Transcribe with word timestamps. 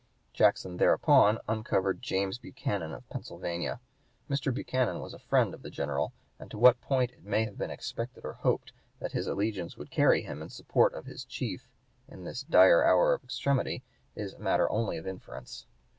Jackson 0.33 0.77
thereupon 0.77 1.37
uncovered 1.47 2.01
James 2.01 2.39
Buchanan, 2.39 2.91
of 2.91 3.07
Pennsylvania. 3.09 3.79
Mr. 4.27 4.51
Buchanan 4.51 4.99
was 4.99 5.13
a 5.13 5.19
friend 5.19 5.53
of 5.53 5.61
the 5.61 5.69
General, 5.69 6.11
and 6.39 6.49
to 6.49 6.57
what 6.57 6.81
point 6.81 7.11
it 7.11 7.23
may 7.23 7.45
have 7.45 7.55
been 7.55 7.69
expected 7.69 8.25
or 8.25 8.33
hoped 8.33 8.73
that 8.99 9.11
his 9.11 9.27
allegiance 9.27 9.77
would 9.77 9.91
carry 9.91 10.23
him 10.23 10.41
in 10.41 10.49
support 10.49 10.95
of 10.95 11.05
his 11.05 11.23
chief 11.23 11.69
in 12.07 12.23
this 12.23 12.41
dire 12.41 12.83
hour 12.83 13.13
of 13.13 13.23
extremity 13.23 13.83
is 14.15 14.39
matter 14.39 14.67
only 14.71 14.97
of 14.97 15.05
inference. 15.05 15.67